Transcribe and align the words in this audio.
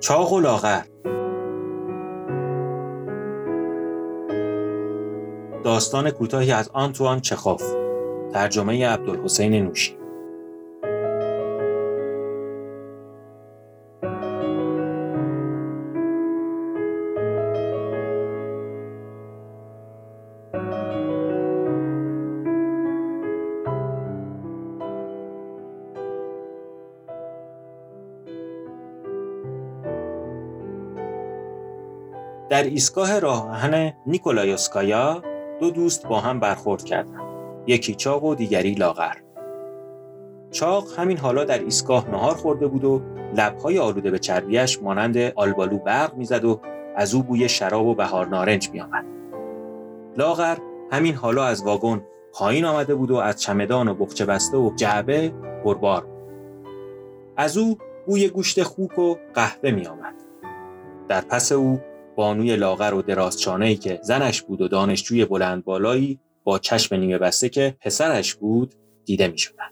چاق 0.00 0.32
و 0.32 0.40
لاغر. 0.40 0.82
داستان 5.64 6.10
کوتاهی 6.10 6.52
از 6.52 6.68
آنتوان 6.68 7.20
چخوف. 7.20 7.62
ترجمه 8.32 8.86
عبدالحسین 8.86 9.64
نوشی. 9.64 9.99
در 32.50 32.62
ایستگاه 32.62 33.18
راهن 33.18 33.92
نیکولایوسکایا 34.06 35.22
دو 35.60 35.70
دوست 35.70 36.06
با 36.06 36.20
هم 36.20 36.40
برخورد 36.40 36.84
کردند. 36.84 37.20
یکی 37.66 37.94
چاق 37.94 38.24
و 38.24 38.34
دیگری 38.34 38.74
لاغر. 38.74 39.16
چاق 40.50 40.98
همین 40.98 41.18
حالا 41.18 41.44
در 41.44 41.58
ایستگاه 41.58 42.10
نهار 42.10 42.34
خورده 42.34 42.66
بود 42.66 42.84
و 42.84 43.02
لبهای 43.36 43.78
آلوده 43.78 44.10
به 44.10 44.18
چربیش 44.18 44.82
مانند 44.82 45.16
آلبالو 45.16 45.78
برق 45.78 46.14
می‌زد 46.14 46.44
و 46.44 46.60
از 46.96 47.14
او 47.14 47.22
بوی 47.22 47.48
شراب 47.48 47.86
و 47.86 47.94
بهار 47.94 48.26
نارنج 48.26 48.70
میآمد. 48.70 49.04
لاغر 50.16 50.56
همین 50.92 51.14
حالا 51.14 51.44
از 51.44 51.62
واگن 51.62 52.02
پایین 52.32 52.64
آمده 52.64 52.94
بود 52.94 53.10
و 53.10 53.16
از 53.16 53.40
چمدان 53.40 53.88
و 53.88 53.94
بخچه 53.94 54.26
بسته 54.26 54.56
و 54.56 54.70
جعبه 54.76 55.32
پربار 55.64 56.06
از 57.36 57.56
او 57.56 57.78
بوی 58.06 58.28
گوشت 58.28 58.62
خوک 58.62 58.98
و 58.98 59.14
قهوه 59.34 59.70
می 59.70 59.86
آمد. 59.86 60.14
در 61.08 61.20
پس 61.20 61.52
او 61.52 61.80
بانوی 62.20 62.56
لاغر 62.56 62.94
و 62.94 63.02
درازچانه 63.02 63.66
ای 63.66 63.76
که 63.76 64.00
زنش 64.02 64.42
بود 64.42 64.60
و 64.60 64.68
دانشجوی 64.68 65.24
بلند 65.24 65.64
بالایی 65.64 66.20
با 66.44 66.58
چشم 66.58 66.94
نیمه 66.94 67.18
بسته 67.18 67.48
که 67.48 67.76
پسرش 67.80 68.34
بود 68.34 68.74
دیده 69.04 69.28
می 69.28 69.38
شدن. 69.38 69.70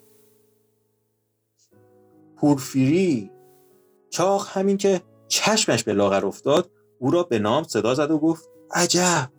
پورفیری 2.37 3.31
چاق 4.11 4.47
همین 4.51 4.77
که 4.77 5.01
چشمش 5.29 5.85
به 5.85 5.93
لاغر 5.93 6.27
افتاد 6.27 6.71
او 6.99 7.11
را 7.11 7.23
به 7.23 7.39
نام 7.39 7.63
صدا 7.63 7.95
زد 7.95 8.11
و 8.11 8.19
گفت 8.19 8.51
عجب 8.75 9.31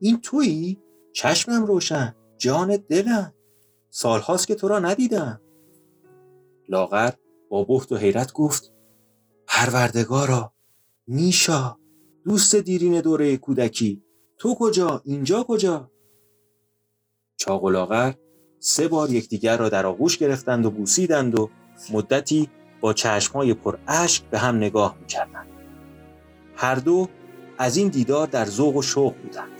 این 0.00 0.20
تویی؟ 0.20 0.78
چشمم 1.12 1.66
روشن 1.66 2.14
جان 2.38 2.76
دلم 2.76 3.34
سالهاست 3.90 4.46
که 4.46 4.54
تو 4.54 4.68
را 4.68 4.78
ندیدم 4.78 5.40
لاغر 6.68 7.10
با 7.50 7.64
بخت 7.68 7.92
و 7.92 7.96
حیرت 7.96 8.32
گفت 8.32 8.72
پروردگارا 9.46 10.52
میشا 11.06 11.76
دوست 12.26 12.56
دیرین 12.56 13.00
دوره 13.00 13.36
کودکی. 13.36 14.02
تو 14.38 14.54
کجا؟ 14.54 15.02
اینجا 15.04 15.42
کجا؟ 15.48 15.90
چاق 17.36 17.64
سه 18.60 18.88
بار 18.88 19.10
یکدیگر 19.10 19.56
را 19.56 19.68
در 19.68 19.86
آغوش 19.86 20.18
گرفتند 20.18 20.66
و 20.66 20.70
بوسیدند 20.70 21.38
و 21.38 21.50
مدتی 21.92 22.48
با 22.80 22.92
چشمهای 22.92 23.54
پر 23.54 23.78
اشک 23.88 24.24
به 24.24 24.38
هم 24.38 24.56
نگاه 24.56 24.96
می‌کردند. 25.00 25.46
هر 26.56 26.74
دو 26.74 27.08
از 27.58 27.76
این 27.76 27.88
دیدار 27.88 28.26
در 28.26 28.44
ذوق 28.44 28.76
و 28.76 28.82
شوق 28.82 29.14
بودند. 29.14 29.55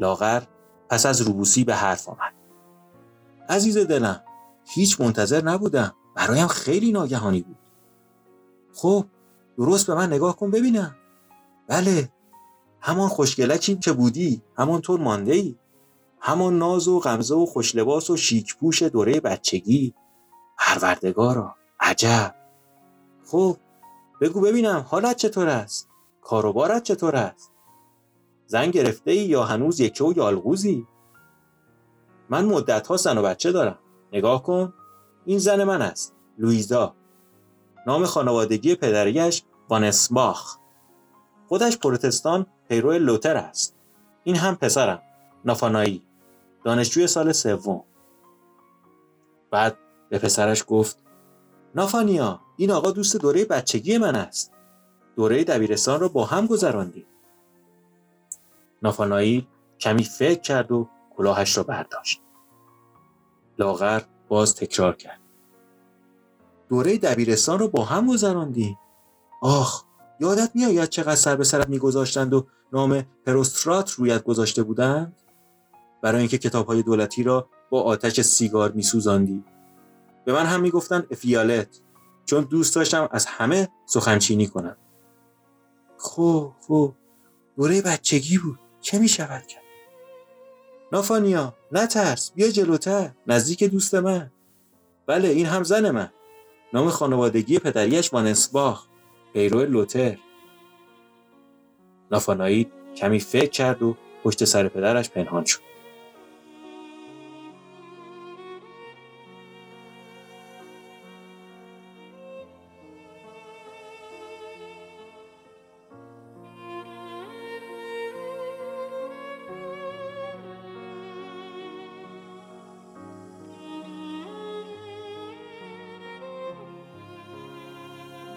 لاغر 0.00 0.42
پس 0.88 1.06
از 1.06 1.20
روبوسی 1.20 1.64
به 1.64 1.74
حرف 1.74 2.08
آمد. 2.08 2.32
عزیز 3.48 3.78
دلم 3.78 4.24
هیچ 4.64 5.00
منتظر 5.00 5.44
نبودم. 5.44 5.94
برایم 6.14 6.46
خیلی 6.46 6.92
ناگهانی 6.92 7.42
بود. 7.42 7.56
خب 8.74 9.04
درست 9.56 9.86
به 9.86 9.94
من 9.94 10.12
نگاه 10.12 10.36
کن 10.36 10.50
ببینم. 10.50 10.96
بله 11.68 12.12
همان 12.80 13.08
خوشگلکی 13.08 13.76
که 13.76 13.92
بودی 13.92 14.42
همانطور 14.58 15.00
مانده 15.00 15.32
ای 15.32 15.56
همان 16.20 16.58
ناز 16.58 16.88
و 16.88 17.00
غمزه 17.00 17.34
و 17.34 17.46
خوشلباس 17.46 18.10
و 18.10 18.16
شیک 18.16 18.56
پوش 18.56 18.82
دوره 18.82 19.20
بچگی. 19.20 19.94
پروردگارا 20.58 21.54
عجب. 21.80 22.34
خب 23.26 23.56
بگو 24.20 24.40
ببینم 24.40 24.86
حالت 24.88 25.16
چطور 25.16 25.48
است؟ 25.48 25.88
کاروبارت 26.22 26.82
چطور 26.82 27.16
است؟ 27.16 27.52
زن 28.46 28.70
گرفته 28.70 29.10
ای 29.10 29.18
یا 29.18 29.44
هنوز 29.44 29.80
یکه 29.80 30.04
و 30.04 30.12
یالغوزی؟ 30.16 30.86
من 32.30 32.44
مدت 32.44 32.86
ها 32.86 32.96
زن 32.96 33.18
و 33.18 33.22
بچه 33.22 33.52
دارم. 33.52 33.78
نگاه 34.12 34.42
کن. 34.42 34.74
این 35.24 35.38
زن 35.38 35.64
من 35.64 35.82
است. 35.82 36.14
لویزا 36.38 36.94
نام 37.86 38.04
خانوادگی 38.04 38.74
پدریش 38.74 39.42
وانسباخ. 39.68 40.56
خودش 41.48 41.78
پروتستان 41.78 42.46
پیرو 42.68 42.92
لوتر 42.92 43.36
است. 43.36 43.76
این 44.24 44.36
هم 44.36 44.56
پسرم 44.56 45.02
نافانایی. 45.44 46.02
دانشجوی 46.64 47.06
سال 47.06 47.32
سوم. 47.32 47.84
بعد 49.50 49.78
به 50.08 50.18
پسرش 50.18 50.64
گفت 50.68 50.98
نافانیا 51.74 52.40
این 52.56 52.70
آقا 52.70 52.90
دوست 52.90 53.16
دوره 53.16 53.44
بچگی 53.44 53.98
من 53.98 54.16
است. 54.16 54.52
دوره 55.16 55.44
دبیرستان 55.44 56.00
را 56.00 56.08
با 56.08 56.24
هم 56.24 56.46
گذراندیم. 56.46 57.06
نافانایی 58.86 59.48
کمی 59.80 60.04
فکر 60.04 60.40
کرد 60.40 60.72
و 60.72 60.88
کلاهش 61.16 61.56
را 61.56 61.62
برداشت. 61.62 62.22
لاغر 63.58 64.02
باز 64.28 64.56
تکرار 64.56 64.96
کرد. 64.96 65.20
دوره 66.68 66.98
دبیرستان 66.98 67.58
رو 67.58 67.68
با 67.68 67.84
هم 67.84 68.06
گذراندی؟ 68.06 68.76
آخ 69.42 69.84
یادت 70.20 70.50
میآید 70.54 70.88
چقدر 70.88 71.14
سر 71.14 71.36
به 71.36 71.44
سرت 71.44 71.68
میگذاشتند 71.68 72.34
و 72.34 72.46
نام 72.72 73.02
پروسترات 73.26 73.90
رویت 73.90 74.24
گذاشته 74.24 74.62
بودند 74.62 75.16
برای 76.02 76.18
اینکه 76.18 76.38
کتابهای 76.38 76.82
دولتی 76.82 77.22
را 77.22 77.48
با 77.70 77.82
آتش 77.82 78.20
سیگار 78.20 78.72
میسوزاندی 78.72 79.44
به 80.24 80.32
من 80.32 80.46
هم 80.46 80.60
می‌گفتند 80.60 81.06
افیالت 81.10 81.80
چون 82.24 82.44
دوست 82.44 82.74
داشتم 82.74 83.08
از 83.10 83.26
همه 83.26 83.68
سخنچینی 83.86 84.46
کنم 84.46 84.76
خب 85.98 86.52
خب 86.60 86.92
دوره 87.56 87.82
بچگی 87.82 88.38
بود 88.38 88.58
چه 88.86 88.98
می 88.98 89.08
شود 89.08 89.46
کرد 89.46 89.62
نافانیا 90.92 91.54
نترس 91.72 92.32
بیا 92.34 92.50
جلوتر 92.50 93.10
نزدیک 93.26 93.64
دوست 93.64 93.94
من. 93.94 94.30
بله 95.06 95.28
این 95.28 95.46
هم 95.46 95.62
زن 95.62 95.90
من. 95.90 96.10
نام 96.72 96.88
خانوادگی 96.88 97.58
پدریش 97.58 98.12
وانسباخ 98.12 98.86
پیرو 99.32 99.60
لوتر. 99.62 100.18
نافانایی 102.10 102.70
کمی 102.96 103.20
فکر 103.20 103.50
کرد 103.50 103.82
و 103.82 103.96
پشت 104.24 104.44
سر 104.44 104.68
پدرش 104.68 105.10
پنهان 105.10 105.44
شد. 105.44 105.60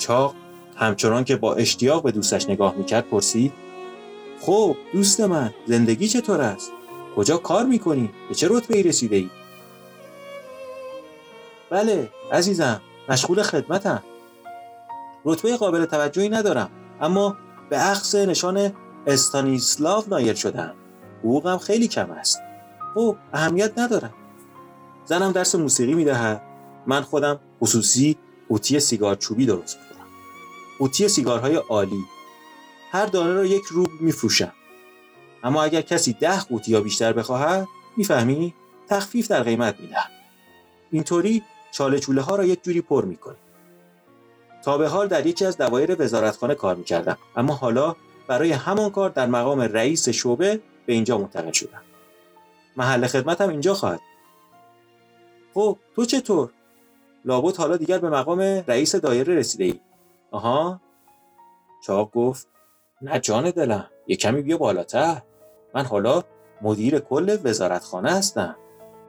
چاق 0.10 0.36
همچنان 0.76 1.24
که 1.24 1.36
با 1.36 1.56
اشتیاق 1.56 2.04
به 2.04 2.12
دوستش 2.12 2.50
نگاه 2.50 2.76
می‌کرد 2.76 3.10
پرسید 3.10 3.54
خب 4.42 4.76
دوست 4.94 5.22
من 5.22 5.54
زندگی 5.66 6.08
چطور 6.08 6.42
است؟ 6.42 6.72
کجا 7.16 7.38
کار 7.38 7.66
می‌کنی؟ 7.66 8.10
به 8.30 8.36
چه 8.36 8.48
رتبه 8.50 8.78
ای 8.78 8.84
رسیده 8.84 9.16
ای؟ 9.16 9.30
بله 11.70 12.10
عزیزم 12.32 12.82
مشغول 13.10 13.42
خدمتم 13.42 14.04
رتبه 15.26 15.58
قابل 15.58 15.86
توجهی 15.86 16.30
ندارم 16.30 16.70
اما 17.02 17.38
به 17.70 17.78
عقص 17.78 18.16
نشان 18.16 18.74
استانیسلاو 19.08 20.04
نایل 20.08 20.36
شدم 20.36 20.74
حقوقم 21.20 21.58
خیلی 21.58 21.88
کم 21.88 22.12
است 22.12 22.40
خب 22.96 23.16
اهمیت 23.34 23.80
ندارم 23.80 24.14
زنم 25.06 25.32
درس 25.32 25.56
موسیقی 25.56 25.94
می‌دهد 25.94 26.42
من 26.88 27.02
خودم 27.02 27.40
خصوصی 27.62 28.18
قوطی 28.50 28.80
سیگار 28.80 29.16
چوبی 29.16 29.46
درست 29.46 29.89
قوطی 30.80 31.08
سیگارهای 31.08 31.56
عالی. 31.56 32.06
هر 32.92 33.06
دانه 33.06 33.34
را 33.34 33.46
یک 33.46 33.64
روب 33.64 33.90
میفروشم. 34.00 34.54
اما 35.44 35.64
اگر 35.64 35.82
کسی 35.82 36.14
ده 36.14 36.40
قوطی 36.40 36.72
یا 36.72 36.82
بیشتر 36.82 37.14
بخواهد 37.14 37.68
می‌فهمی 37.98 38.54
تخفیف 38.88 39.28
در 39.28 39.44
قیمت 39.44 39.80
می‌دهم. 39.80 40.10
اینطوری 40.92 41.44
چاله 41.72 42.00
چوله 42.00 42.22
ها 42.22 42.36
را 42.36 42.46
یک 42.46 42.64
جوری 42.64 42.82
پر 42.82 43.06
می‌کنیم 43.06 43.40
تا 44.64 44.78
به 44.78 44.88
حال 44.88 45.08
در 45.08 45.26
یکی 45.26 45.46
از 45.46 45.58
دوایر 45.58 46.02
وزارتخانه 46.02 46.56
کار 46.56 46.76
می‌کردم. 46.76 47.18
اما 47.36 47.54
حالا 47.54 47.96
برای 48.28 48.52
همان 48.52 48.90
کار 48.90 49.10
در 49.10 49.26
مقام 49.26 49.62
رئیس 49.62 50.10
شعبه 50.10 50.60
به 50.86 50.94
اینجا 50.94 51.18
منتقل 51.18 51.52
شدم. 51.52 51.82
محل 52.78 53.08
خدمتم 53.08 53.50
اینجا 53.50 53.74
خواهد 53.74 54.00
خب 55.54 55.78
تو 55.96 56.06
چطور؟ 56.06 56.50
لابد 57.26 57.58
حالا 57.58 57.78
دیگر 57.78 57.98
به 57.98 58.10
مقام 58.10 58.40
رئیس 58.68 58.96
دایره 58.96 59.36
رسیده 59.36 59.64
ای 59.64 59.80
آها. 60.32 60.82
چاق 61.84 62.12
گفت 62.12 62.48
نه 63.02 63.20
جان 63.20 63.52
دلم 63.52 63.90
یه 64.08 64.16
کمی 64.16 64.42
بیا 64.42 64.58
بالاتر. 64.58 65.22
من 65.76 65.86
حالا 65.86 66.24
مدیر 66.62 67.00
کل 67.00 67.38
وزارتخانه 67.44 68.12
هستم. 68.12 68.56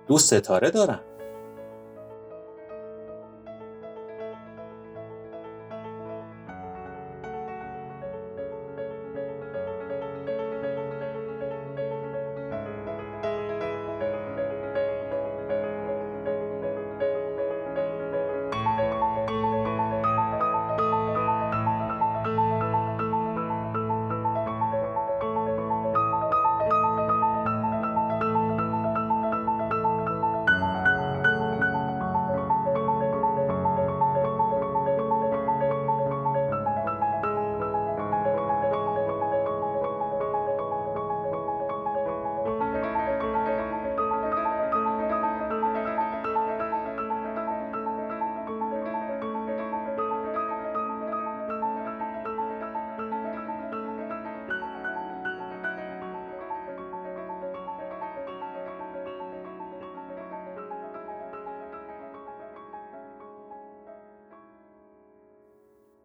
دو 0.06 0.18
ستاره 0.18 0.70
دارم. 0.70 1.00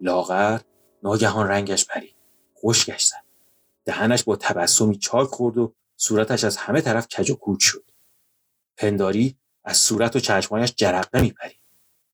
لاغر 0.05 0.59
ناگهان 1.03 1.47
رنگش 1.47 1.85
پرید. 1.85 2.15
خشکش 2.63 3.05
زد. 3.05 3.23
دهنش 3.85 4.23
با 4.23 4.35
تبسمی 4.35 4.97
چاک 4.97 5.27
خورد 5.27 5.57
و 5.57 5.73
صورتش 5.97 6.43
از 6.43 6.57
همه 6.57 6.81
طرف 6.81 7.07
کج 7.07 7.31
و 7.31 7.35
کوچ 7.35 7.63
شد. 7.63 7.83
پنداری 8.77 9.37
از 9.63 9.77
صورت 9.77 10.15
و 10.15 10.19
چشمایش 10.19 10.73
جرقه 10.75 11.21
میپرید. 11.21 11.59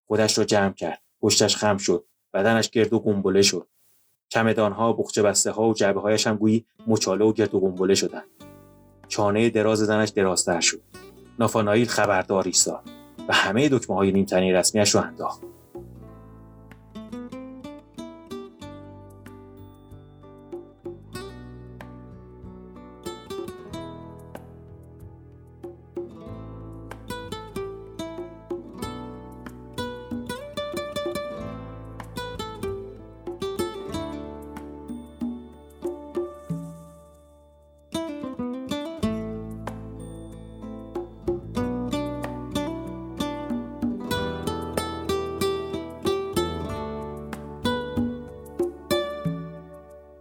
خودش 0.08 0.38
را 0.38 0.44
جمع 0.44 0.74
کرد. 0.74 1.02
پشتش 1.22 1.56
خم 1.56 1.78
شد. 1.78 2.06
بدنش 2.34 2.70
گرد 2.70 2.94
و 2.94 3.00
گنبله 3.00 3.42
شد. 3.42 3.68
چمدانها 4.30 4.94
بخچه 4.94 5.22
بسته 5.24 5.52
ها 5.52 5.64
و 5.64 5.74
جعبه 5.74 6.02
هایش 6.02 6.28
هم 6.28 6.36
گویی 6.36 6.66
مچاله 6.88 7.26
و 7.26 7.34
گرد 7.34 7.56
و 7.56 7.60
گنبله 7.60 7.96
شدند. 7.96 8.28
چانه 9.08 9.50
دراز 9.50 9.80
زنش 9.80 10.10
درازتر 10.10 10.62
شد. 10.62 10.82
نافانایل 11.40 11.88
خبردار 11.88 12.44
ایستاد 12.46 12.90
و 13.28 13.34
همه 13.34 13.70
دکمه 13.70 13.96
های 13.96 14.12
نیمتنی 14.12 14.54
رسمیش 14.54 14.96
رو 14.96 15.02
انداخت. 15.02 15.51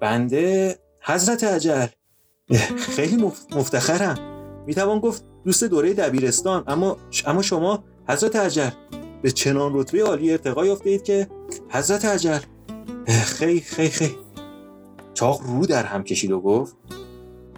بنده 0.00 0.78
حضرت 1.00 1.44
عجل 1.44 1.86
خیلی 2.76 3.32
مفتخرم. 3.56 4.18
می‌توان 4.66 5.00
گفت 5.00 5.24
دوست 5.44 5.64
دوره 5.64 5.94
دبیرستان 5.94 6.64
اما 6.66 6.96
اما 7.26 7.42
شما 7.42 7.84
حضرت 8.08 8.36
عجل 8.36 8.70
به 9.22 9.30
چنان 9.30 9.72
رتبه 9.74 10.02
عالی 10.02 10.30
ارتقا 10.30 10.66
یافته 10.66 10.90
اید 10.90 11.02
که 11.02 11.28
حضرت 11.68 12.04
عجل 12.04 12.38
خیلی 13.24 13.60
خیلی 13.60 13.90
خیلی. 13.90 14.16
چاق 15.14 15.40
رو 15.42 15.66
در 15.66 15.84
هم 15.84 16.04
کشید 16.04 16.30
و 16.30 16.40
گفت 16.40 16.76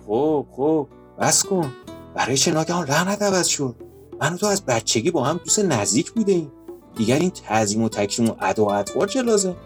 خب 0.07 0.47
خب 0.51 0.89
بس 1.19 1.43
کن. 1.43 1.73
برای 2.15 2.37
چه 2.37 2.53
ناگهان 2.53 2.89
لعنت 2.89 3.23
عوض 3.23 3.47
شد 3.47 3.77
من 4.21 4.37
تو 4.37 4.47
از 4.47 4.65
بچگی 4.67 5.11
با 5.11 5.25
هم 5.25 5.37
دوست 5.37 5.59
نزدیک 5.59 6.11
بوده 6.11 6.33
ایم 6.33 6.53
دیگر 6.97 7.19
این 7.19 7.31
تعظیم 7.31 7.83
و 7.83 7.89
تکریم 7.89 8.29
و 8.29 8.35
ادا 8.41 8.65
و 8.65 8.73
اطوار 8.73 9.09
چه 9.09 9.23
لازم؟ 9.23 9.57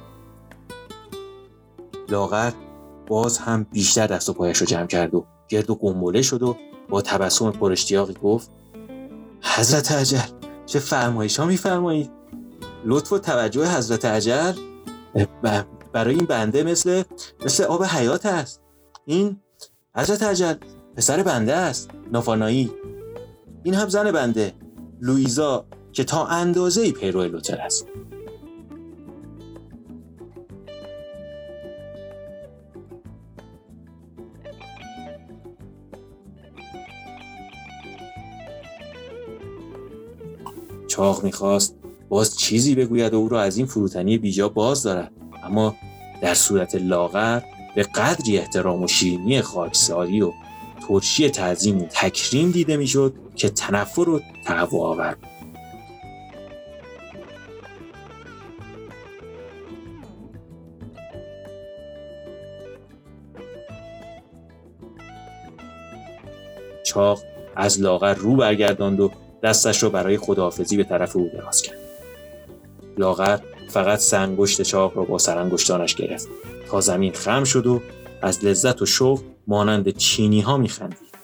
لاغر 2.09 2.53
باز 3.07 3.39
هم 3.39 3.67
بیشتر 3.73 4.07
دست 4.07 4.29
و 4.29 4.33
پایش 4.33 4.59
رو 4.59 4.67
جمع 4.67 4.87
کرد 4.87 5.15
و 5.15 5.25
گرد 5.49 5.71
و 5.71 5.75
گنبله 5.75 6.23
شد 6.23 6.43
و 6.43 6.57
با 6.89 7.03
تبسم 7.03 7.51
پرشتیاقی 7.51 8.15
گفت 8.23 8.51
حضرت 9.43 9.93
عجل 9.93 10.19
چه 10.67 10.79
فرمایش 10.79 11.39
ها 11.39 11.47
میفرمایید؟ 11.47 12.11
لطف 12.85 13.13
و 13.13 13.19
توجه 13.19 13.77
حضرت 13.77 14.05
عجل 14.05 14.53
برای 15.93 16.15
این 16.15 16.27
بنده 16.27 16.63
مثل 16.63 17.03
مثل 17.45 17.65
آب 17.65 17.85
حیات 17.85 18.27
است. 18.27 18.61
این 19.05 19.41
حضرت 19.97 20.23
عجل 20.23 20.55
پسر 20.97 21.23
بنده 21.23 21.55
است 21.55 21.91
نافانایی 22.13 22.73
این 23.63 23.75
هم 23.75 23.89
زن 23.89 24.13
بنده 24.13 24.53
لویزا 25.01 25.67
که 25.93 26.05
تا 26.05 26.27
اندازه 26.27 26.81
ای 26.81 26.93
پیرو 26.93 27.25
لوتر 27.25 27.61
است. 27.61 27.87
چاق 40.97 41.25
می‌خواست 41.25 41.77
باز 42.09 42.39
چیزی 42.39 42.75
بگوید 42.75 43.15
و 43.15 43.17
او 43.17 43.29
را 43.29 43.41
از 43.41 43.57
این 43.57 43.67
فروتنی 43.67 44.19
بیجا 44.19 44.49
باز 44.49 44.83
دارد. 44.83 45.13
اما 45.45 45.75
در 46.23 46.35
صورت 46.35 46.75
لاغر 46.75 47.43
به 47.75 47.83
قدری 47.83 48.39
احترام 48.39 48.83
و 48.83 48.89
شیرینی 48.89 49.41
خاکساری 49.41 50.23
و 50.23 50.33
ترشی 50.89 51.31
تعظیم 51.31 51.79
و 51.79 51.85
تکریم 51.85 52.51
دیده 52.51 52.77
می‌شد 52.77 53.15
که 53.37 53.49
تنفر 53.49 54.09
و 54.09 54.21
تهوع 54.45 54.87
آورد. 54.87 55.19
چاق 66.85 67.23
از 67.57 67.81
لاغر 67.81 68.15
رو 68.15 68.37
برگرداند 68.37 69.01
و 69.01 69.11
دستش 69.43 69.83
رو 69.83 69.91
برای 69.91 70.19
خداحافظی 70.19 70.77
به 70.77 70.85
طرف 70.85 71.17
او 71.17 71.31
دراز 71.35 71.63
کرد. 71.63 71.79
لاغر 72.99 73.39
فقط 73.71 73.99
سنگشت 73.99 74.63
چاق 74.63 74.97
را 74.97 75.05
با 75.05 75.19
سرانگشتانش 75.19 75.95
گرفت. 75.95 76.29
تا 76.71 76.81
زمین 76.81 77.13
خم 77.13 77.45
شد 77.45 77.67
و 77.67 77.83
از 78.23 78.45
لذت 78.45 78.83
و 78.83 78.87
شوق 78.87 79.21
مانند 79.47 79.97
چینی 79.97 80.41
ها 80.41 80.57
میخندید. 80.57 81.17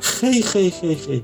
خی 0.00 0.42
خی 0.42 0.70
خی 0.70 0.94
خی. 0.94 1.22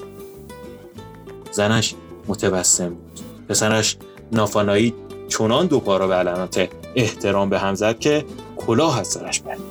زنش 1.50 1.95
متبسم 2.29 2.88
بود. 2.88 3.21
پسرش 3.49 3.97
نافانایی 4.33 4.95
چنان 5.29 5.67
دو 5.67 5.81
پا 5.81 5.97
را 5.97 6.07
به 6.07 6.14
علامت 6.14 6.69
احترام 6.95 7.50
به 7.50 7.59
هم 7.59 7.75
زد 7.75 7.99
که 7.99 8.25
کلاه 8.57 9.00
از 9.00 9.09
سرش 9.09 9.41
برید 9.41 9.62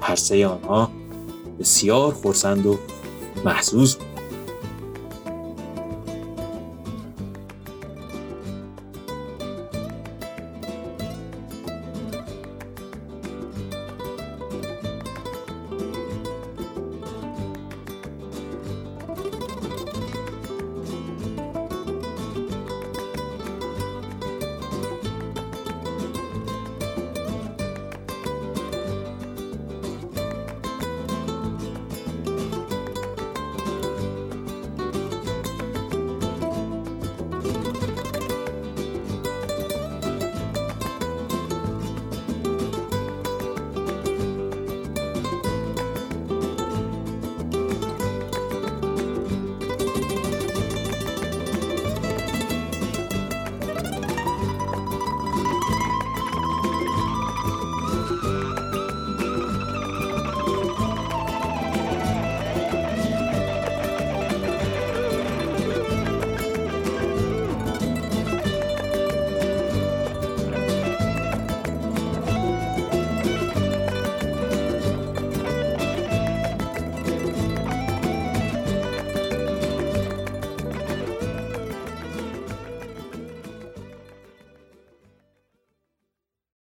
هر 0.00 0.16
سه 0.16 0.46
آنها 0.46 0.90
بسیار 1.60 2.12
خورسند 2.12 2.66
و 2.66 2.78
محسوس 3.44 3.96
بود 3.96 4.15